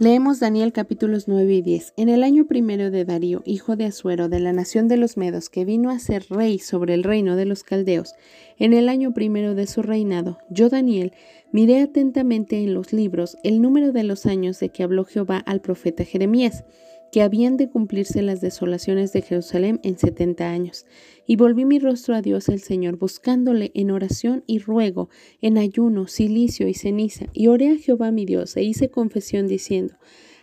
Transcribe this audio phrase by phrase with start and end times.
[0.00, 1.94] Leemos Daniel capítulos 9 y 10.
[1.96, 5.48] En el año primero de Darío, hijo de Asuero, de la nación de los Medos,
[5.48, 8.14] que vino a ser rey sobre el reino de los Caldeos,
[8.58, 11.14] en el año primero de su reinado, yo Daniel
[11.50, 15.60] miré atentamente en los libros el número de los años de que habló Jehová al
[15.60, 16.62] profeta Jeremías
[17.10, 20.86] que habían de cumplirse las desolaciones de Jerusalén en setenta años.
[21.30, 25.10] Y volví mi rostro a Dios el Señor, buscándole en oración y ruego,
[25.42, 27.26] en ayuno, silicio y ceniza.
[27.34, 29.94] Y oré a Jehová mi Dios, e hice confesión diciendo,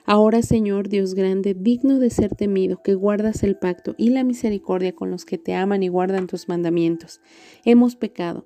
[0.06, 4.94] Ahora, Señor Dios grande, digno de ser temido, que guardas el pacto y la misericordia
[4.94, 7.20] con los que te aman y guardan tus mandamientos.
[7.66, 8.46] Hemos pecado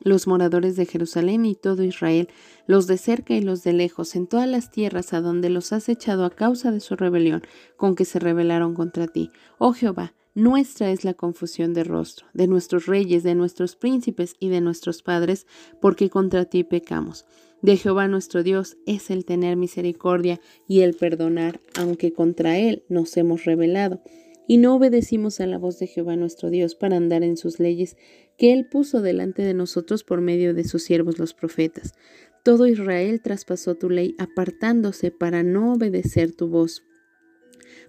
[0.00, 2.28] los moradores de Jerusalén y todo Israel,
[2.66, 5.88] los de cerca y los de lejos, en todas las tierras a donde los has
[5.88, 7.42] echado a causa de su rebelión,
[7.76, 9.30] con que se rebelaron contra ti.
[9.58, 14.48] Oh Jehová, nuestra es la confusión de rostro, de nuestros reyes, de nuestros príncipes y
[14.48, 15.46] de nuestros padres,
[15.80, 17.24] porque contra ti pecamos.
[17.62, 23.16] De Jehová nuestro Dios es el tener misericordia y el perdonar, aunque contra él nos
[23.16, 24.00] hemos rebelado
[24.50, 27.96] y no obedecimos a la voz de Jehová nuestro Dios para andar en sus leyes
[28.36, 31.94] que él puso delante de nosotros por medio de sus siervos los profetas.
[32.42, 36.82] Todo Israel traspasó tu ley apartándose para no obedecer tu voz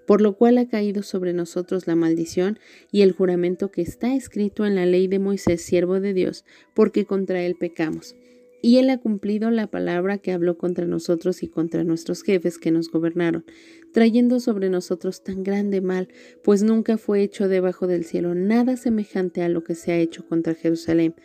[0.05, 2.59] por lo cual ha caído sobre nosotros la maldición
[2.91, 6.45] y el juramento que está escrito en la ley de Moisés, siervo de Dios,
[6.75, 8.15] porque contra él pecamos.
[8.61, 12.69] Y él ha cumplido la palabra que habló contra nosotros y contra nuestros jefes que
[12.69, 13.43] nos gobernaron,
[13.91, 16.07] trayendo sobre nosotros tan grande mal,
[16.43, 20.27] pues nunca fue hecho debajo del cielo nada semejante a lo que se ha hecho
[20.27, 21.15] contra Jerusalén.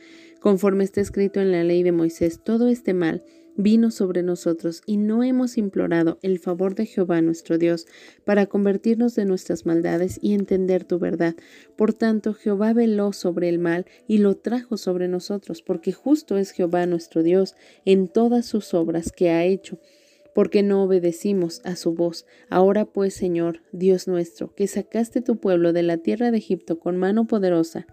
[0.41, 3.25] Conforme está escrito en la ley de Moisés, todo este mal
[3.57, 7.87] vino sobre nosotros y no hemos implorado el favor de Jehová nuestro Dios
[8.25, 11.35] para convertirnos de nuestras maldades y entender tu verdad.
[11.75, 16.51] Por tanto, Jehová veló sobre el mal y lo trajo sobre nosotros, porque justo es
[16.51, 17.55] Jehová nuestro Dios
[17.85, 19.79] en todas sus obras que ha hecho
[20.37, 22.27] porque no obedecimos a su voz.
[22.51, 26.99] Ahora pues, Señor, Dios nuestro, que sacaste tu pueblo de la tierra de Egipto con
[26.99, 27.87] mano poderosa,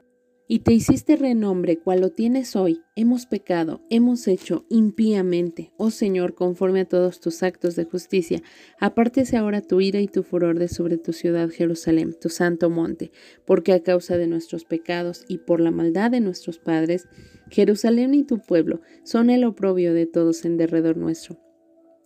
[0.46, 2.82] y te hiciste renombre cual lo tienes hoy.
[2.98, 5.72] Hemos pecado, hemos hecho impíamente.
[5.78, 8.44] Oh Señor, conforme a todos tus actos de justicia,
[8.78, 13.14] apártese ahora tu ira y tu furor de sobre tu ciudad Jerusalén, tu santo monte,
[13.46, 17.08] porque a causa de nuestros pecados y por la maldad de nuestros padres,
[17.50, 21.43] Jerusalén y tu pueblo son el oprobio de todos en derredor nuestro.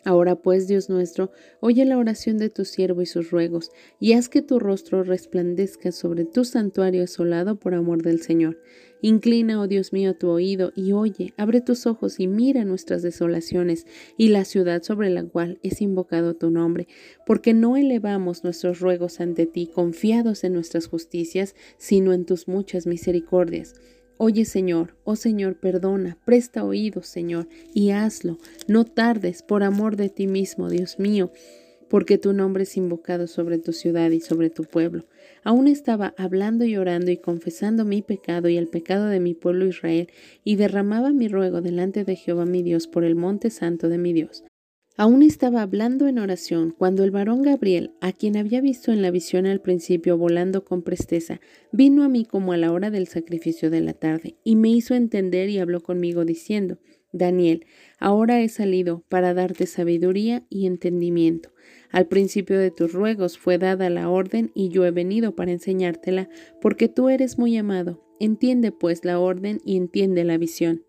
[0.07, 4.29] Ahora pues, Dios nuestro, oye la oración de tu siervo y sus ruegos, y haz
[4.29, 8.57] que tu rostro resplandezca sobre tu santuario asolado por amor del Señor.
[9.01, 13.85] Inclina, oh Dios mío, tu oído y oye, abre tus ojos y mira nuestras desolaciones
[14.16, 16.88] y la ciudad sobre la cual es invocado tu nombre,
[17.25, 22.88] porque no elevamos nuestros ruegos ante ti confiados en nuestras justicias, sino en tus muchas
[22.88, 23.74] misericordias.
[24.20, 28.40] Oye Señor, oh Señor, perdona, presta oídos Señor, y hazlo.
[28.68, 31.32] No tardes por amor de ti mismo, Dios mío,
[31.88, 35.06] porque tu nombre es invocado sobre tu ciudad y sobre tu pueblo.
[35.44, 39.68] Aún estaba hablando y orando y confesando mi pecado y el pecado de mi pueblo
[39.68, 40.10] Israel,
[40.44, 44.14] y derramaba mi ruego delante de Jehová mi Dios por el monte santo de mi
[44.14, 44.44] Dios.
[45.00, 49.12] Aún estaba hablando en oración cuando el varón Gabriel, a quien había visto en la
[49.12, 51.40] visión al principio volando con presteza,
[51.72, 54.96] vino a mí como a la hora del sacrificio de la tarde, y me hizo
[54.96, 56.80] entender y habló conmigo diciendo,
[57.12, 57.68] Daniel,
[58.00, 61.53] ahora he salido para darte sabiduría y entendimiento.
[61.91, 66.28] Al principio de tus ruegos fue dada la orden y yo he venido para enseñártela,
[66.59, 68.03] porque tú eres muy amado.
[68.19, 70.87] Entiende pues la orden y entiende la visión.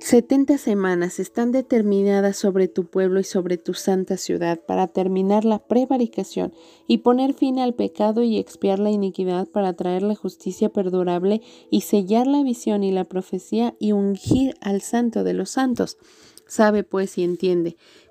[0.00, 5.60] Setenta semanas están determinadas sobre tu pueblo y sobre tu santa ciudad para terminar la
[5.60, 6.52] prevaricación
[6.86, 11.40] y poner fin al pecado y expiar la iniquidad para traer la justicia perdurable
[11.70, 15.96] y sellar la visión y la profecía y ungir al santo de los santos.
[16.46, 17.76] Sabe pues y entiende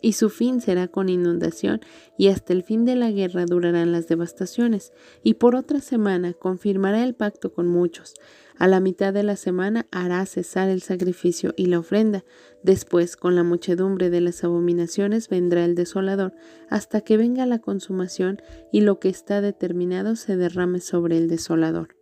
[0.00, 1.80] y su fin será con inundación,
[2.16, 4.92] y hasta el fin de la guerra durarán las devastaciones,
[5.22, 8.14] y por otra semana confirmará el pacto con muchos.
[8.58, 12.24] A la mitad de la semana hará cesar el sacrificio y la ofrenda.
[12.64, 16.34] Después, con la muchedumbre de las abominaciones, vendrá el desolador,
[16.68, 18.42] hasta que venga la consumación
[18.72, 21.97] y lo que está determinado se derrame sobre el desolador.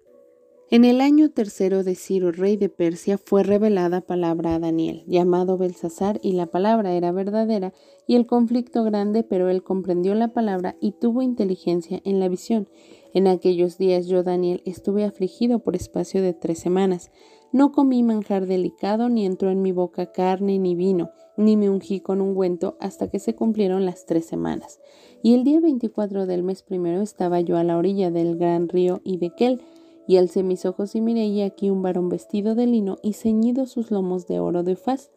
[0.68, 5.56] En el año tercero de Ciro, rey de Persia, fue revelada palabra a Daniel, llamado
[5.56, 7.72] Belsasar, y la palabra era verdadera,
[8.08, 12.68] y el conflicto grande, pero él comprendió la palabra y tuvo inteligencia en la visión.
[13.14, 17.12] En aquellos días yo, Daniel, estuve afligido por espacio de tres semanas.
[17.52, 22.00] No comí manjar delicado, ni entró en mi boca carne ni vino, ni me ungí
[22.00, 24.80] con ungüento hasta que se cumplieron las tres semanas.
[25.22, 29.00] Y el día veinticuatro del mes primero estaba yo a la orilla del gran río
[29.04, 29.62] Ibequel,
[30.06, 33.66] y alcé mis ojos y miré y aquí un varón vestido de lino y ceñido
[33.66, 35.10] sus lomos de oro de faz.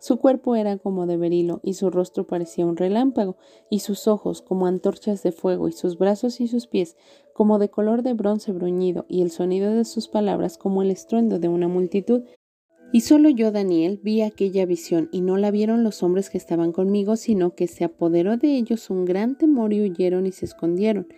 [0.00, 3.36] Su cuerpo era como de berilo, y su rostro parecía un relámpago,
[3.68, 6.96] y sus ojos como antorchas de fuego, y sus brazos y sus pies
[7.34, 11.38] como de color de bronce bruñido, y el sonido de sus palabras como el estruendo
[11.38, 12.22] de una multitud.
[12.92, 16.72] Y solo yo, Daniel, vi aquella visión, y no la vieron los hombres que estaban
[16.72, 21.08] conmigo, sino que se apoderó de ellos un gran temor y huyeron y se escondieron.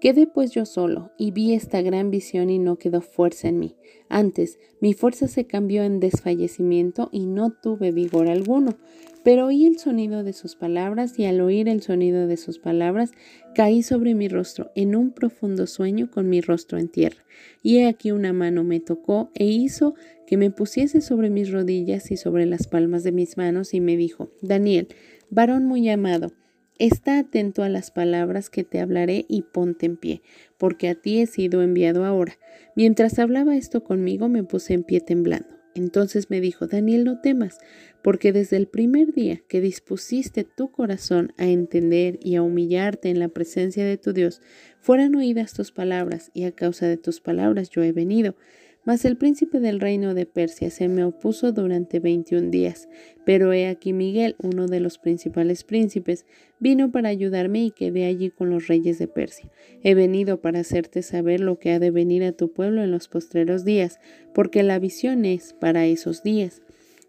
[0.00, 3.76] Quedé pues yo solo y vi esta gran visión y no quedó fuerza en mí.
[4.10, 8.76] Antes, mi fuerza se cambió en desfallecimiento y no tuve vigor alguno.
[9.24, 13.12] Pero oí el sonido de sus palabras y al oír el sonido de sus palabras
[13.54, 17.24] caí sobre mi rostro en un profundo sueño con mi rostro en tierra.
[17.62, 19.94] Y he aquí una mano me tocó e hizo
[20.26, 23.96] que me pusiese sobre mis rodillas y sobre las palmas de mis manos y me
[23.96, 24.88] dijo, Daniel,
[25.30, 26.32] varón muy amado,
[26.78, 30.20] Está atento a las palabras que te hablaré y ponte en pie,
[30.58, 32.38] porque a ti he sido enviado ahora.
[32.74, 35.56] Mientras hablaba esto conmigo me puse en pie temblando.
[35.74, 37.58] Entonces me dijo, Daniel, no temas,
[38.02, 43.18] porque desde el primer día que dispusiste tu corazón a entender y a humillarte en
[43.18, 44.42] la presencia de tu Dios,
[44.80, 48.36] fueran oídas tus palabras, y a causa de tus palabras yo he venido.
[48.86, 52.88] Mas el príncipe del reino de Persia se me opuso durante veintiún días.
[53.26, 56.24] Pero he aquí Miguel, uno de los principales príncipes,
[56.60, 59.50] vino para ayudarme y quedé allí con los reyes de Persia.
[59.82, 63.08] He venido para hacerte saber lo que ha de venir a tu pueblo en los
[63.08, 63.98] postreros días,
[64.32, 66.62] porque la visión es para esos días.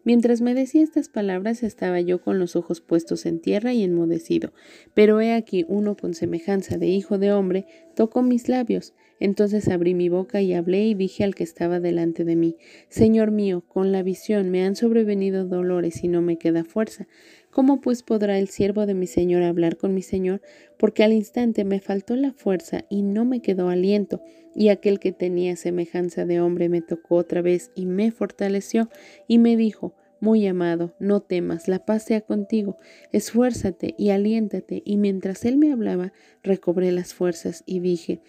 [0.03, 4.53] Mientras me decía estas palabras estaba yo con los ojos puestos en tierra y enmudecido.
[4.94, 8.94] Pero he aquí uno con semejanza de hijo de hombre tocó mis labios.
[9.19, 12.58] Entonces abrí mi boca y hablé y dije al que estaba delante de mí,
[12.90, 17.08] Señor mío, con la visión me han sobrevenido dolores y no me queda fuerza.
[17.50, 20.42] ¿Cómo pues podrá el siervo de mi Señor hablar con mi Señor?
[20.78, 24.22] Porque al instante me faltó la fuerza y no me quedó aliento,
[24.54, 28.90] y aquel que tenía semejanza de hombre me tocó otra vez y me fortaleció
[29.28, 32.78] y me dijo, muy amado, no temas, la paz sea contigo,
[33.12, 34.81] esfuérzate y aliéntate.
[34.86, 36.12] Y mientras él me hablaba,
[36.44, 38.22] recobré las fuerzas y dije,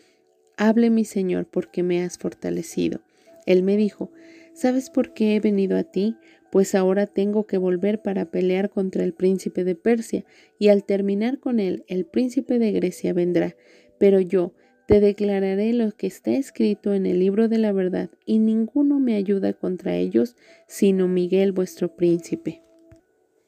[0.60, 3.00] Hable mi Señor, porque me has fortalecido.
[3.46, 4.10] Él me dijo,
[4.54, 6.16] ¿sabes por qué he venido a ti?
[6.50, 10.24] Pues ahora tengo que volver para pelear contra el príncipe de Persia,
[10.58, 13.54] y al terminar con él, el príncipe de Grecia vendrá.
[13.98, 14.52] Pero yo,
[14.88, 19.14] te declararé lo que está escrito en el libro de la verdad, y ninguno me
[19.14, 20.34] ayuda contra ellos,
[20.66, 22.62] sino Miguel vuestro príncipe.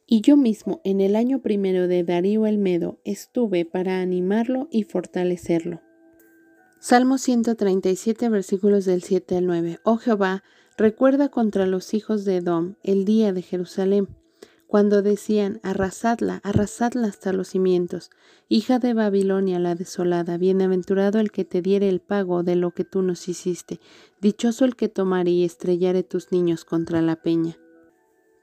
[0.07, 4.85] Y yo mismo, en el año primero de Darío el Medo, estuve para animarlo y
[4.85, 5.81] fortalecerlo.
[6.83, 9.81] Salmo 137, versículos del 7 al 9.
[9.85, 10.43] Oh Jehová,
[10.79, 14.09] recuerda contra los hijos de Edom el día de Jerusalén
[14.67, 18.09] cuando decían, arrasadla, arrasadla hasta los cimientos,
[18.49, 22.85] hija de Babilonia la desolada, bienaventurado el que te diere el pago de lo que
[22.85, 23.79] tú nos hiciste,
[24.23, 27.59] dichoso el que tomare y estrellare tus niños contra la peña.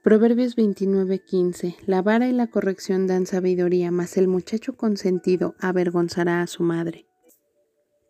[0.04, 6.46] Proverbios 29:15 La vara y la corrección dan sabiduría, mas el muchacho consentido avergonzará a
[6.46, 7.07] su madre.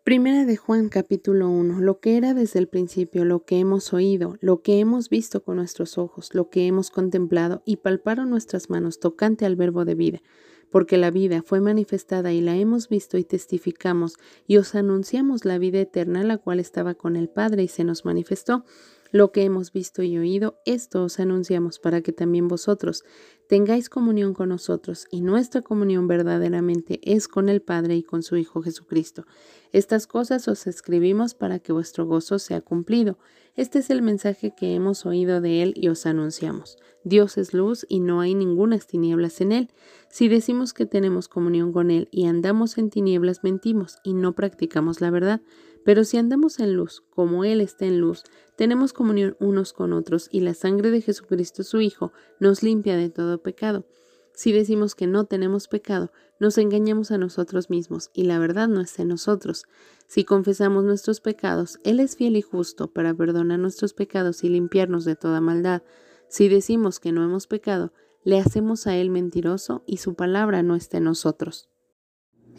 [0.09, 1.81] Primera de Juan capítulo 1.
[1.81, 5.57] Lo que era desde el principio, lo que hemos oído, lo que hemos visto con
[5.57, 10.23] nuestros ojos, lo que hemos contemplado y palparon nuestras manos tocante al verbo de vida.
[10.71, 14.15] Porque la vida fue manifestada y la hemos visto y testificamos
[14.47, 18.03] y os anunciamos la vida eterna, la cual estaba con el Padre y se nos
[18.03, 18.65] manifestó.
[19.11, 23.03] Lo que hemos visto y oído, esto os anunciamos para que también vosotros
[23.47, 28.37] tengáis comunión con nosotros, y nuestra comunión verdaderamente es con el Padre y con su
[28.37, 29.25] Hijo Jesucristo.
[29.71, 33.17] Estas cosas os escribimos para que vuestro gozo sea cumplido.
[33.55, 36.77] Este es el mensaje que hemos oído de Él y os anunciamos.
[37.03, 39.69] Dios es luz y no hay ningunas tinieblas en Él.
[40.09, 45.01] Si decimos que tenemos comunión con Él y andamos en tinieblas, mentimos y no practicamos
[45.01, 45.41] la verdad.
[45.85, 48.23] Pero si andamos en luz, como Él está en luz,
[48.57, 53.09] tenemos comunión unos con otros y la sangre de Jesucristo su Hijo nos limpia de
[53.09, 53.85] todo pecado.
[54.33, 58.79] Si decimos que no tenemos pecado, nos engañamos a nosotros mismos y la verdad no
[58.79, 59.65] está en nosotros.
[60.07, 65.03] Si confesamos nuestros pecados, Él es fiel y justo para perdonar nuestros pecados y limpiarnos
[65.03, 65.83] de toda maldad.
[66.29, 67.91] Si decimos que no hemos pecado,
[68.23, 71.69] le hacemos a Él mentiroso y su palabra no está en nosotros.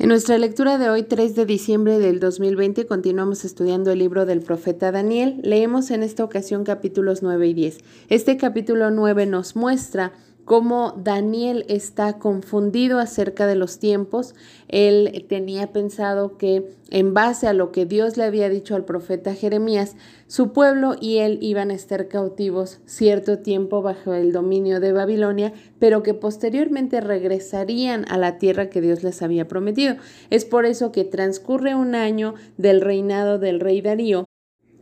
[0.01, 4.41] En nuestra lectura de hoy, 3 de diciembre del 2020, continuamos estudiando el libro del
[4.41, 5.39] profeta Daniel.
[5.43, 7.79] Leemos en esta ocasión capítulos 9 y 10.
[8.09, 10.15] Este capítulo 9 nos muestra
[10.51, 14.35] cómo Daniel está confundido acerca de los tiempos.
[14.67, 19.33] Él tenía pensado que en base a lo que Dios le había dicho al profeta
[19.33, 19.95] Jeremías,
[20.27, 25.53] su pueblo y él iban a estar cautivos cierto tiempo bajo el dominio de Babilonia,
[25.79, 29.99] pero que posteriormente regresarían a la tierra que Dios les había prometido.
[30.31, 34.27] Es por eso que transcurre un año del reinado del rey Darío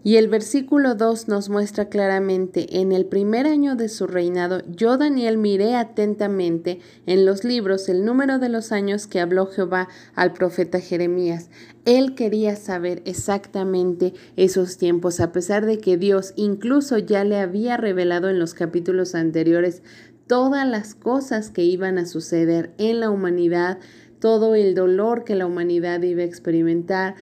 [0.04, 4.96] y el versículo 2 nos muestra claramente, en el primer año de su reinado, yo
[4.96, 10.32] Daniel miré atentamente en los libros el número de los años que habló Jehová al
[10.32, 11.50] profeta Jeremías.
[11.84, 17.76] Él quería saber exactamente esos tiempos, a pesar de que Dios incluso ya le había
[17.76, 19.82] revelado en los capítulos anteriores
[20.28, 23.78] todas las cosas que iban a suceder en la humanidad,
[24.20, 27.16] todo el dolor que la humanidad iba a experimentar,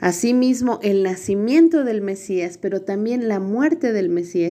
[0.00, 4.50] Asimismo, el nacimiento del Mesías, pero también la muerte del Mesías.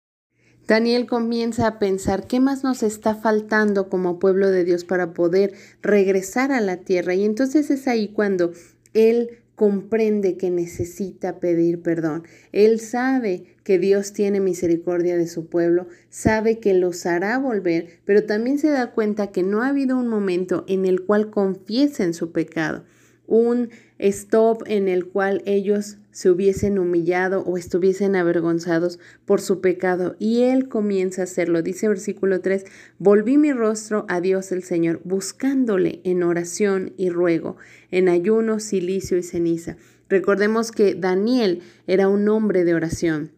[0.67, 5.53] Daniel comienza a pensar qué más nos está faltando como pueblo de Dios para poder
[5.81, 7.13] regresar a la tierra.
[7.13, 8.53] Y entonces es ahí cuando
[8.93, 12.23] él comprende que necesita pedir perdón.
[12.53, 18.23] Él sabe que Dios tiene misericordia de su pueblo, sabe que los hará volver, pero
[18.23, 22.31] también se da cuenta que no ha habido un momento en el cual confiesen su
[22.31, 22.85] pecado
[23.27, 23.69] un
[24.07, 30.15] stop en el cual ellos se hubiesen humillado o estuviesen avergonzados por su pecado.
[30.19, 31.61] Y Él comienza a hacerlo.
[31.61, 32.65] Dice versículo 3,
[32.99, 37.57] volví mi rostro a Dios el Señor, buscándole en oración y ruego,
[37.91, 39.77] en ayuno, silicio y ceniza.
[40.09, 43.31] Recordemos que Daniel era un hombre de oración.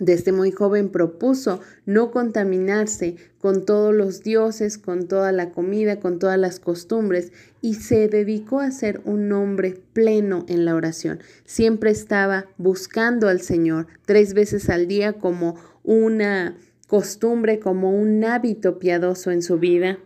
[0.00, 6.18] Desde muy joven propuso no contaminarse con todos los dioses, con toda la comida, con
[6.18, 11.20] todas las costumbres y se dedicó a ser un hombre pleno en la oración.
[11.44, 16.56] Siempre estaba buscando al Señor tres veces al día como una
[16.88, 19.98] costumbre, como un hábito piadoso en su vida.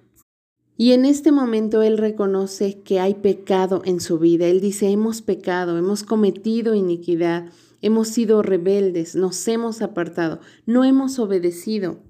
[0.76, 4.46] Y en este momento él reconoce que hay pecado en su vida.
[4.46, 7.46] Él dice, hemos pecado, hemos cometido iniquidad
[7.80, 12.02] Hemos sido rebeldes, nos hemos apartado, no hemos obedecido.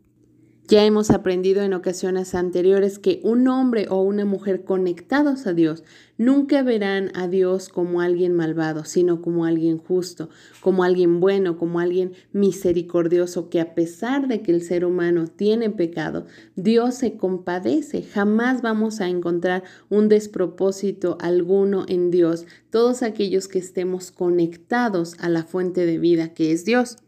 [0.71, 5.83] Ya hemos aprendido en ocasiones anteriores que un hombre o una mujer conectados a Dios
[6.19, 10.29] nunca verán a Dios como alguien malvado, sino como alguien justo,
[10.61, 15.71] como alguien bueno, como alguien misericordioso, que a pesar de que el ser humano tiene
[15.71, 18.03] pecado, Dios se compadece.
[18.03, 25.31] Jamás vamos a encontrar un despropósito alguno en Dios, todos aquellos que estemos conectados a
[25.31, 26.99] la fuente de vida que es Dios.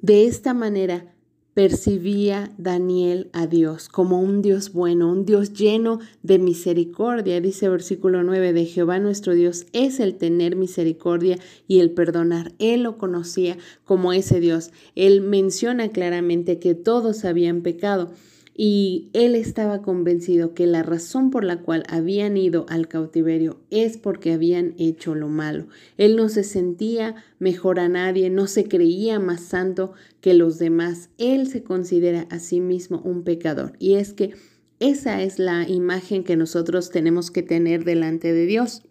[0.00, 1.13] De esta manera,
[1.54, 7.40] percibía Daniel a Dios como un Dios bueno, un Dios lleno de misericordia.
[7.40, 12.52] Dice versículo 9 de Jehová nuestro Dios es el tener misericordia y el perdonar.
[12.58, 14.70] Él lo conocía como ese Dios.
[14.96, 18.10] Él menciona claramente que todos habían pecado
[18.56, 23.96] y él estaba convencido que la razón por la cual habían ido al cautiverio es
[23.96, 25.66] porque habían hecho lo malo.
[25.96, 31.10] Él no se sentía mejor a nadie, no se creía más santo que los demás.
[31.18, 33.72] Él se considera a sí mismo un pecador.
[33.80, 34.34] Y es que
[34.78, 38.82] esa es la imagen que nosotros tenemos que tener delante de Dios.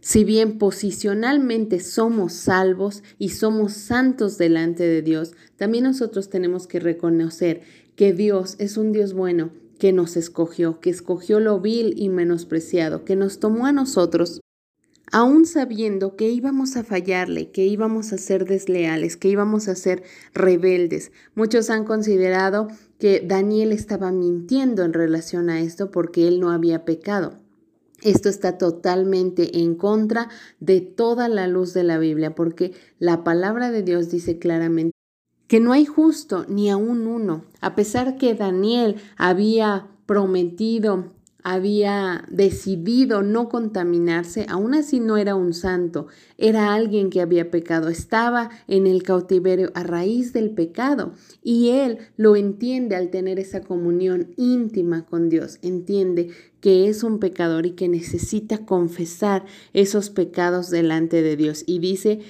[0.00, 6.78] Si bien posicionalmente somos salvos y somos santos delante de Dios, también nosotros tenemos que
[6.78, 7.62] reconocer
[7.98, 9.50] que Dios es un Dios bueno,
[9.80, 14.40] que nos escogió, que escogió lo vil y menospreciado, que nos tomó a nosotros,
[15.10, 20.04] aún sabiendo que íbamos a fallarle, que íbamos a ser desleales, que íbamos a ser
[20.32, 21.10] rebeldes.
[21.34, 22.68] Muchos han considerado
[23.00, 27.40] que Daniel estaba mintiendo en relación a esto porque él no había pecado.
[28.04, 30.28] Esto está totalmente en contra
[30.60, 34.97] de toda la luz de la Biblia, porque la palabra de Dios dice claramente
[35.48, 43.22] que no hay justo ni aún uno, a pesar que Daniel había prometido había decidido
[43.22, 48.86] no contaminarse, aún así no era un santo, era alguien que había pecado, estaba en
[48.86, 51.14] el cautiverio a raíz del pecado.
[51.42, 56.28] Y él lo entiende al tener esa comunión íntima con Dios, entiende
[56.60, 61.62] que es un pecador y que necesita confesar esos pecados delante de Dios.
[61.66, 62.20] Y dice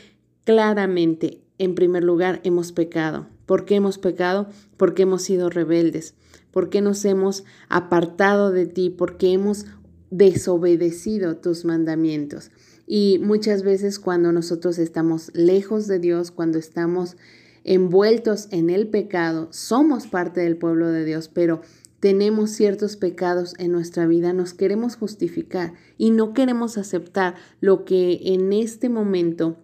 [0.44, 3.28] claramente, en primer lugar, hemos pecado.
[3.46, 4.48] ¿Por qué hemos pecado?
[4.76, 6.14] Porque hemos sido rebeldes
[6.50, 9.66] porque nos hemos apartado de ti, porque hemos
[10.10, 12.50] desobedecido tus mandamientos.
[12.86, 17.16] Y muchas veces cuando nosotros estamos lejos de Dios, cuando estamos
[17.64, 21.60] envueltos en el pecado, somos parte del pueblo de Dios, pero
[22.00, 28.20] tenemos ciertos pecados en nuestra vida, nos queremos justificar y no queremos aceptar lo que
[28.22, 29.58] en este momento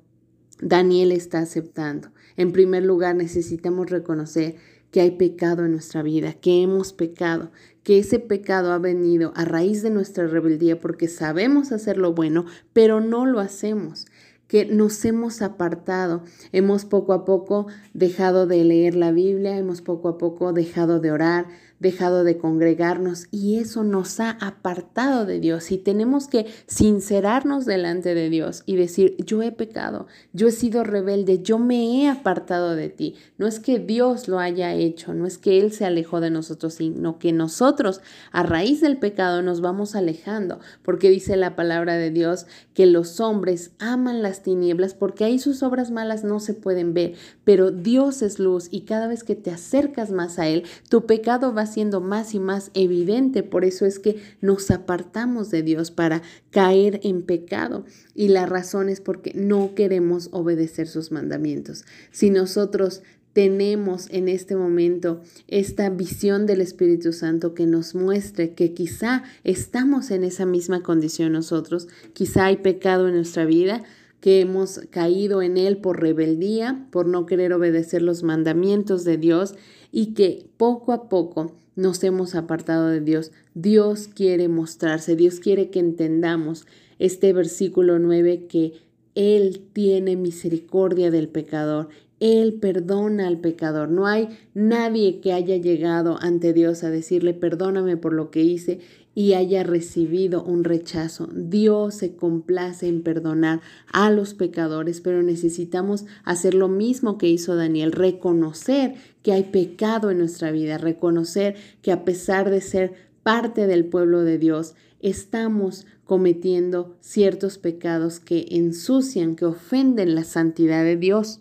[0.65, 2.09] Daniel está aceptando.
[2.39, 4.57] En primer lugar, necesitamos reconocer
[4.91, 7.53] que hay pecado en nuestra vida, que hemos pecado,
[7.83, 12.47] que ese pecado ha venido a raíz de nuestra rebeldía porque sabemos hacer lo bueno,
[12.73, 14.07] pero no lo hacemos
[14.49, 20.09] que nos hemos apartado, hemos poco a poco dejado de leer la Biblia, hemos poco
[20.09, 21.47] a poco dejado de orar,
[21.81, 25.71] dejado de congregarnos y eso nos ha apartado de Dios.
[25.71, 30.85] Y tenemos que sincerarnos delante de Dios y decir, yo he pecado, yo he sido
[30.85, 33.17] rebelde, yo me he apartado de ti.
[33.39, 36.75] No es que Dios lo haya hecho, no es que Él se alejó de nosotros,
[36.75, 38.01] sino que nosotros
[38.33, 43.21] a raíz del pecado nos vamos alejando, porque dice la palabra de Dios que los
[43.21, 47.15] hombres aman las tinieblas porque ahí sus obras malas no se pueden ver,
[47.45, 51.55] pero Dios es luz y cada vez que te acercas más a Él, tu pecado
[51.55, 53.43] va siendo más y más evidente.
[53.43, 57.85] Por eso es que nos apartamos de Dios para caer en pecado.
[58.15, 61.85] Y la razón es porque no queremos obedecer sus mandamientos.
[62.11, 63.03] Si nosotros
[63.35, 70.13] tenemos en este momento esta visión del Espíritu Santo que nos muestre que quizá estamos
[70.13, 73.83] en esa misma condición nosotros, quizá hay pecado en nuestra vida,
[74.25, 79.55] que hemos caído en él por rebeldía, por no querer obedecer los mandamientos de Dios
[79.93, 83.33] y que poco a poco nos hemos apartado de Dios.
[83.53, 86.67] Dios quiere mostrarse, Dios quiere que entendamos
[86.99, 88.73] este versículo 9 que
[89.15, 91.91] Él tiene misericordia del pecador.
[92.19, 93.91] Él perdona al pecador.
[93.91, 98.81] No hay nadie que haya llegado ante Dios a decirle, perdóname por lo que hice
[99.15, 101.29] y haya recibido un rechazo.
[101.33, 103.61] Dios se complace en perdonar
[103.93, 110.11] a los pecadores, pero necesitamos hacer lo mismo que hizo Daniel, reconocer que hay pecado
[110.11, 115.87] en nuestra vida, reconocer que a pesar de ser parte del pueblo de Dios, estamos
[116.05, 121.41] cometiendo ciertos pecados que ensucian, que ofenden la santidad de Dios.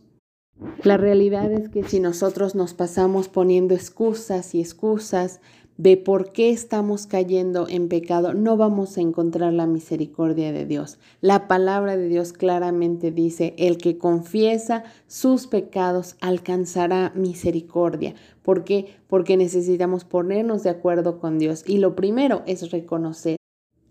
[0.83, 5.41] La realidad es que si nosotros nos pasamos poniendo excusas y excusas,
[5.83, 10.97] de por qué estamos cayendo en pecado, no vamos a encontrar la misericordia de Dios.
[11.19, 18.15] La palabra de Dios claramente dice, el que confiesa sus pecados alcanzará misericordia.
[18.43, 18.95] ¿Por qué?
[19.07, 21.65] Porque necesitamos ponernos de acuerdo con Dios.
[21.67, 23.35] Y lo primero es reconocer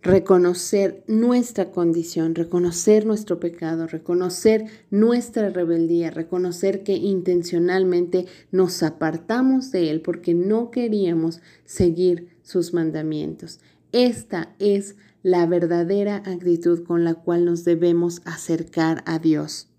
[0.02, 9.90] reconocer nuestra condición, reconocer nuestro pecado, reconocer nuestra rebeldía, reconocer que intencionalmente nos apartamos de
[9.90, 13.60] Él porque no queríamos seguir sus mandamientos.
[13.92, 19.71] Esta es la verdadera actitud con la cual nos debemos acercar a Dios.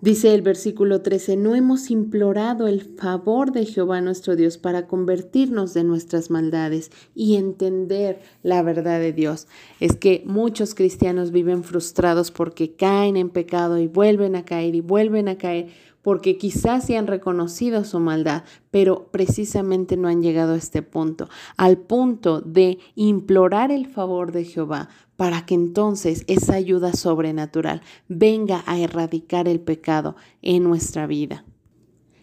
[0.00, 5.74] Dice el versículo 13, no hemos implorado el favor de Jehová nuestro Dios para convertirnos
[5.74, 9.48] de nuestras maldades y entender la verdad de Dios.
[9.80, 14.82] Es que muchos cristianos viven frustrados porque caen en pecado y vuelven a caer y
[14.82, 15.70] vuelven a caer
[16.02, 21.28] porque quizás se han reconocido su maldad, pero precisamente no han llegado a este punto,
[21.56, 28.62] al punto de implorar el favor de Jehová para que entonces esa ayuda sobrenatural venga
[28.66, 31.44] a erradicar el pecado en nuestra vida.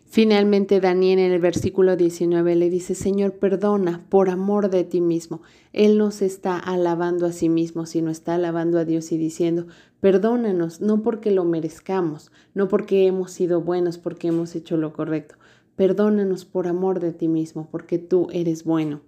[0.05, 5.41] Finalmente Daniel en el versículo 19 le dice, Señor, perdona por amor de ti mismo.
[5.73, 9.67] Él no se está alabando a sí mismo, sino está alabando a Dios y diciendo,
[9.99, 15.35] perdónanos, no porque lo merezcamos, no porque hemos sido buenos, porque hemos hecho lo correcto.
[15.75, 19.01] Perdónanos por amor de ti mismo, porque tú eres bueno.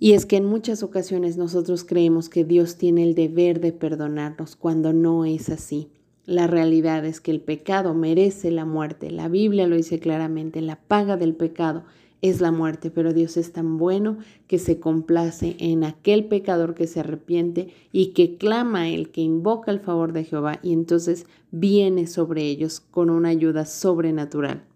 [0.00, 4.54] Y es que en muchas ocasiones nosotros creemos que Dios tiene el deber de perdonarnos
[4.54, 5.88] cuando no es así.
[6.24, 9.10] La realidad es que el pecado merece la muerte.
[9.10, 11.84] La Biblia lo dice claramente, la paga del pecado
[12.20, 16.86] es la muerte, pero Dios es tan bueno que se complace en aquel pecador que
[16.86, 21.26] se arrepiente y que clama a Él, que invoca el favor de Jehová y entonces
[21.50, 24.67] viene sobre ellos con una ayuda sobrenatural.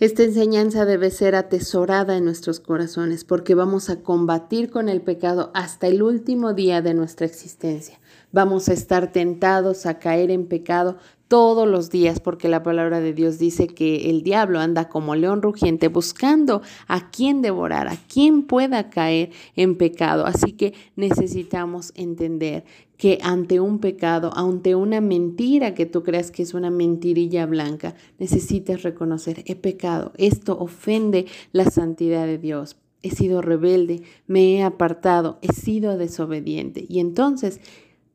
[0.00, 5.50] Esta enseñanza debe ser atesorada en nuestros corazones porque vamos a combatir con el pecado
[5.52, 8.00] hasta el último día de nuestra existencia.
[8.32, 10.96] Vamos a estar tentados a caer en pecado
[11.30, 15.42] todos los días porque la palabra de Dios dice que el diablo anda como león
[15.42, 20.26] rugiente buscando a quien devorar, a quien pueda caer en pecado.
[20.26, 22.64] Así que necesitamos entender
[22.96, 27.94] que ante un pecado, ante una mentira que tú creas que es una mentirilla blanca,
[28.18, 32.76] necesitas reconocer, he pecado, esto ofende la santidad de Dios.
[33.02, 36.86] he sido rebelde, me he apartado, he sido desobediente.
[36.88, 37.60] Y entonces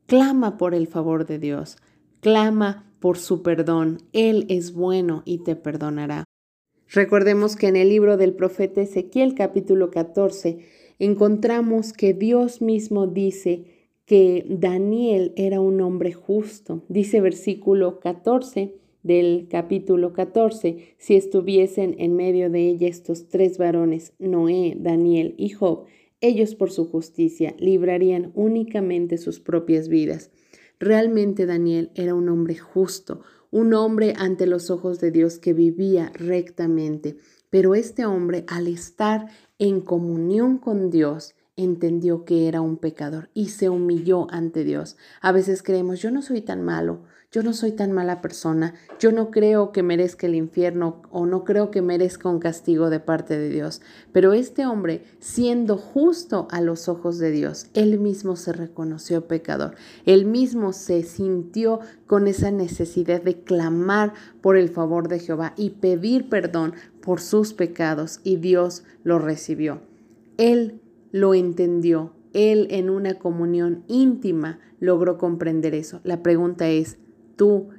[0.06, 1.78] clama por el favor de Dios,
[2.20, 3.98] clama por su perdón.
[4.12, 6.24] Él es bueno y te perdonará.
[6.88, 10.60] Recordemos que en el libro del profeta Ezequiel capítulo 14
[10.98, 13.64] encontramos que Dios mismo dice
[14.04, 16.84] que Daniel era un hombre justo.
[16.88, 24.14] Dice versículo 14 del capítulo 14, si estuviesen en medio de ella estos tres varones,
[24.18, 25.86] Noé, Daniel y Job,
[26.20, 30.30] ellos por su justicia librarían únicamente sus propias vidas.
[30.78, 36.10] Realmente Daniel era un hombre justo, un hombre ante los ojos de Dios que vivía
[36.14, 37.16] rectamente.
[37.48, 43.48] Pero este hombre, al estar en comunión con Dios, entendió que era un pecador y
[43.48, 44.96] se humilló ante Dios.
[45.20, 47.00] A veces creemos, yo no soy tan malo,
[47.32, 51.44] yo no soy tan mala persona, yo no creo que merezca el infierno o no
[51.44, 53.82] creo que merezca un castigo de parte de Dios.
[54.12, 59.74] Pero este hombre, siendo justo a los ojos de Dios, él mismo se reconoció pecador,
[60.04, 65.70] él mismo se sintió con esa necesidad de clamar por el favor de Jehová y
[65.70, 69.80] pedir perdón por sus pecados y Dios lo recibió.
[70.38, 70.80] Él
[71.16, 76.02] lo entendió, él en una comunión íntima logró comprender eso.
[76.04, 76.98] La pregunta es,
[77.36, 77.70] tú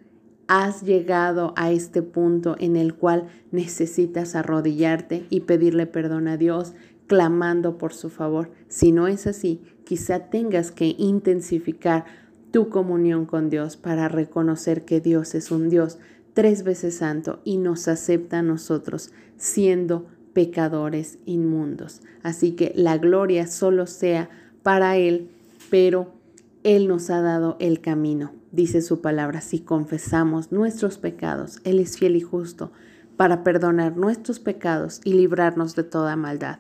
[0.47, 6.73] has llegado a este punto en el cual necesitas arrodillarte y pedirle perdón a Dios,
[7.06, 8.50] clamando por su favor.
[8.69, 12.06] Si no es así, quizá tengas que intensificar
[12.50, 16.00] tu comunión con Dios para reconocer que Dios es un Dios
[16.34, 22.02] tres veces santo y nos acepta a nosotros siendo pecadores inmundos.
[22.21, 24.30] Así que la gloria solo sea
[24.62, 25.32] para Él,
[25.71, 26.13] pero
[26.62, 31.97] Él nos ha dado el camino dice su palabra, si confesamos nuestros pecados, Él es
[31.97, 32.71] fiel y justo
[33.15, 36.60] para perdonar nuestros pecados y librarnos de toda maldad.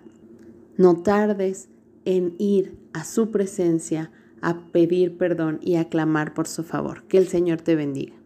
[0.75, 1.69] No tardes
[2.05, 4.11] en ir a su presencia
[4.41, 7.03] a pedir perdón y a clamar por su favor.
[7.03, 8.16] Que el Señor te bendiga.